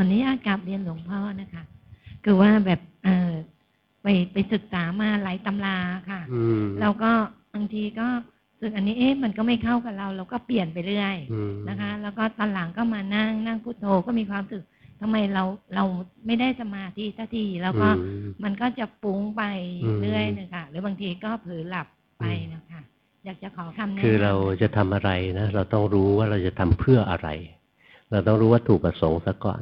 [0.00, 1.62] ออนุญาตกราบเรียนหลวงพ่อนะคะ
[2.24, 3.30] คือว่าแบบเออ
[4.02, 5.76] ไปไปศึกษามาหลายตำรา
[6.10, 7.10] ค่ะอืมแล้วก็
[7.54, 8.06] บางทีก็
[8.52, 14.64] รู้สึกอันนี้เอ๊ะมันก็ไม่เข้ากับเรา เราก็เปลี่ยนไปเรื่อยอืมนะคะ แล้วก็ตอนหลังก็มานั่งนั่งพุทโธก็มีความรู้สึก
[15.00, 15.44] ทำไมเรา
[15.74, 15.84] เรา
[16.26, 19.42] ไม่ได้สมาธิสักทีแล้วก็อืมมันก็จะฟุ้งไป
[19.84, 21.86] อืมเรื่อยนะคะหรือบางทีก็เผลอหลับ
[22.18, 22.24] ไป
[22.54, 22.80] นะคะ
[23.24, 27.28] อยากจะขอคำแนะนำคือเราจะทำอะไรนะเราต้องรู้ว่าเราจะทำเพื่ออะไร
[28.10, 29.60] เราต้องรู้วัตถุประสงค์ซะก่อน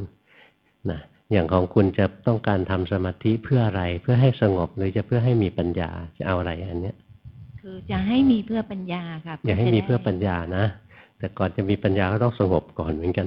[0.92, 1.00] นะ
[1.32, 6.96] อย่างของคุณจะต้องการทำสมาธิเพื่ออะไร เพื่อให้สงบหรือจะเพื่อให้มีปัญญาจะเอาอะไรอันเนี้ย
[7.60, 10.64] คือจะให้มีเพื่อปัญญาค่ะอย่าให้มีเพื่อปัญญานะ
[11.18, 13.26] แต่ก่อนจะมีปัญญาก็ต้องสงบก่อนเหมือนกัน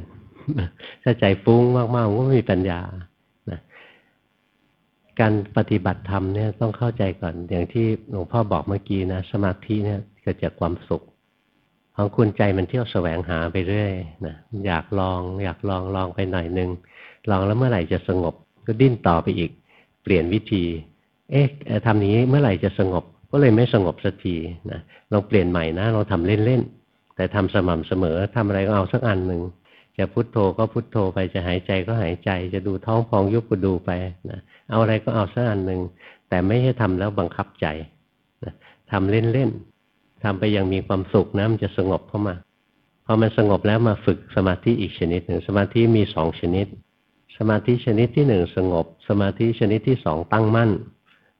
[1.03, 2.81] ถ้าใจฟุ้งมากๆมันก็ไม่มีปัญญา
[3.49, 3.59] นะ
[5.19, 11.03] การปฏิบัติธรรมเนี่ยต้องเข้าใจก่อน อย่างที่หลวงพ่อบอกเมื่อกี้นะสมาธิเนี่ยเกิดจากความสุข
[11.95, 13.93] ของคุณใจมันเที่ยวแสวงหาไปเรื่อย
[14.25, 14.35] นะ
[14.65, 16.69] อยากลอง อยากลองลองไปหน่อยนึง
[17.29, 18.33] ลองแล้วเมื่อไหร่จะสงบ
[18.67, 19.51] ก็ดิ้นต่อไปอีก
[20.03, 20.63] เปลี่ยนวิธี
[21.31, 21.47] เอ๊ะ
[21.85, 24.35] ทำนี้เมื่อไหร่จะสงบ ก็เลยไม่สงบสักที
[24.71, 24.79] นะ
[25.11, 29.41] ลองเปลี่ยนใหม่นะลองทำเล่นๆแต่ทำสม่ำเสมอทำอะไรก็เอาสักอันหนึ่ง
[29.97, 33.91] จะพุโทโธก็พุโทโธไปจะหายใจก็หายใจ จะดูท้องพองยุบก็ดูไป
[34.29, 35.81] นะเอาอะไรก็เอาสักอันหนึ่ง
[36.29, 37.65] แต่ไม่ใช่ทำแล้วบังคับใจ
[38.43, 38.53] นะ
[38.91, 42.35] ทำเล่นๆทำไปอย่างมีความสุขนะมันจะสงบเข้ามา
[43.05, 46.65] พอมันสงบแล้วมาฝึกสมาธิอีกชนิดหนึ่งสมาธิมีสองชนิด
[47.37, 50.71] สมาธิชนิดที่หนึ่งสงบ สมาธิชนิดที่สองตั้งมั่น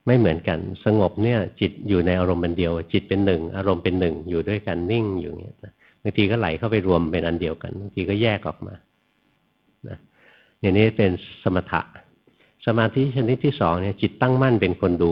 [0.06, 8.74] ไม่เหมือนกัน สงบเนี่ย จิตอยู่ในอารมณ์เป็นเดียว จิตเป็นหนึ่ง อารมณ์เป็นหนึ่งอยู่ด้วยกันนิ่งอยู่เงี้ยนะบางทีก็ไหลเข้าไปรวมเป็นอันเดียวกันบางทีก็แยกออกมา
[9.88, 9.98] นะ
[10.62, 11.12] อย่างนี้เป็น
[11.44, 11.82] สมถะ
[12.66, 15.12] สมาธิชนิดที่สองเนี่ยจิตตั้งมั่นเป็นคนดู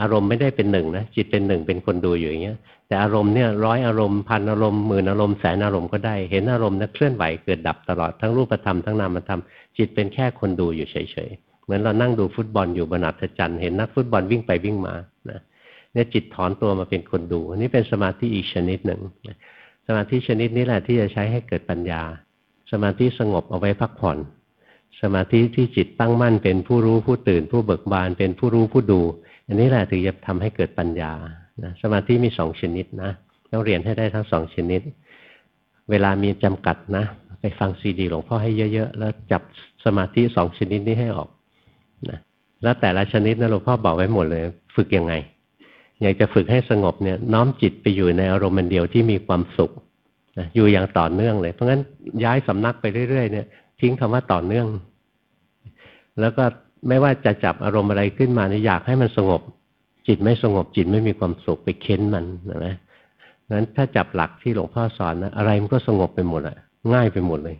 [0.00, 9.40] อารมณ์ไม่ได้เป็นหนึ่งนะจิตเป็นหนึ่งเป็นคนดูอยู่อย่างเงี้ย แต่อารมณ์เนี่ยร้อยอารมณ์พันอารมณ์หมื่นอารมณ์แสนอารมณ์ก็ได้เห็นอารมณ์นะเคลื่อนไหวเกิดดับตลอดทั้งรูปธรรมทั้งนามธรรม
[9.76, 10.96] จิตเป็นแค่คนดูอยู่เฉ
[11.28, 14.94] ยๆเหมือนเรานั่งดูฟุตบอลอยู่บนอัศจรรย์เห็นนักฟุตบอลวิ่งไปวิ่งมา
[15.30, 15.40] นะ
[15.92, 19.00] เนี่ยจิตถอนตัวมาเป็นคนดูอันนี้เป็นสมาธิอีกชนิดหนึ่ง
[19.86, 22.02] สมาธิชนิดนี้แหละที่จะใช้ให้เกิดปัญญา
[22.72, 24.18] สมาธิสงบเอาไว้พักผ่อน
[25.02, 29.00] สมาธิที่จิตตั้งมั่นเป็นผู้รู้ผู้ตื่นผู้เบิกบานเป็นผู้รู้ผู้ดู
[29.46, 31.12] อันนี้แหละถึงจะทำให้เกิดปัญญา
[31.62, 33.10] นะสมาธิมีสองชนิดนะ
[33.50, 34.80] ต้องเรียนให้ได้ทั้งสองชนิด
[35.90, 37.04] เวลามีจำกัดนะ
[37.40, 39.42] ไปฟังซีดีหลวงพ่อให้เยอะๆ แล้วจับ
[39.84, 41.28] สมาธิสองชนิดนี้ให้ออก
[42.10, 42.18] นะ
[42.62, 44.42] แล้วแต่ละชนิดนะหลวงพ่อบอกไว้หมดเลย
[44.76, 45.14] ฝึกยังไง
[46.02, 49.70] อยากจะฝึกให้สงบเนี่ยน้อมจิตไปอยู่ในอารมณ์เดียวที่มีความสุข
[50.38, 51.82] นะอยู่อย่างต่อเนื่องเลย เพราะงั้น
[52.24, 53.46] ย้ายสำนักไปเรื่อยๆเนี่ย
[53.80, 54.66] ทิ้งคำว่าต่อเนื่อง
[56.20, 56.44] แล้วก็
[56.88, 59.40] ไม่ว่าจะจับอารมณ์อะไรขึ้นมาเนี่ยอยากให้มันสงบ
[60.06, 62.24] จิตไม่สงบจิตไม่มีความสุขไปเค้นมัน
[62.66, 62.76] นะ
[63.50, 66.56] งั้นถ้าจับหลักที่หลวงพ่อสอนนะอะไรมันก็สงบไปหมดอะ
[66.94, 67.56] ง่ายไปหมดเลย